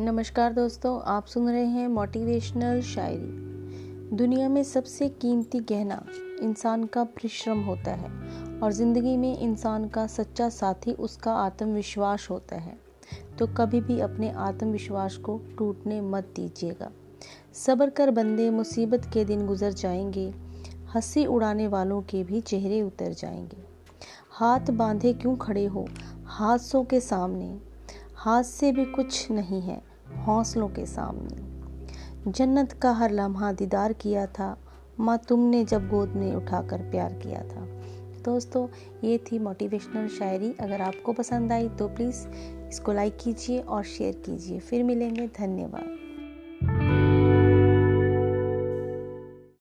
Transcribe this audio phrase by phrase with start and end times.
[0.00, 6.04] नमस्कार दोस्तों, आप सुन रहे हैं मोटिवेशनल शायरी। दुनिया में सबसे कीमती गहना
[6.42, 8.10] इंसान का परिश्रम होता है
[8.60, 12.78] और ज़िंदगी में इंसान का सच्चा साथी उसका आत्मविश्वास होता है।
[13.38, 16.90] तो कभी भी अपने आत्मविश्वास को टूटने मत दीजिएगा।
[17.52, 20.34] सब्र कर बंदे, मुसीबत के दिन गुजर जाएँगे,
[20.94, 23.64] हँसी उड़ाने वालों के भी चेहरे उतर जाएँगे।
[24.30, 25.88] हाथ बांधे क्यों खड़े हो?
[26.24, 27.58] हादसों के सामने।
[28.14, 31.48] हाथ से भी कुछ नहीं है। हौसलों के सामने।
[32.30, 34.58] जन्नत का हर लम्हा दीदार किया था,
[35.00, 37.66] माँ तुमने जब गोद में उठाकर प्यार किया था।
[38.24, 38.68] दोस्तों,
[39.04, 42.28] ये थी मोटिवेशनल शायरी। अगर आपको पसंद आई तो प्लीज़
[42.68, 46.07] इसको लाइक कीजिए और शेयर कीजिए। फिर मिलेंगे, धन्यवाद।